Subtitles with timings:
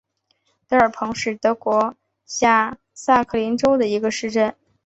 [0.67, 1.93] 德尔彭是德国
[2.25, 4.55] 下萨克森州的一个市镇。